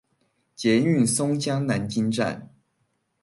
[0.55, 2.55] 捷運松江南京站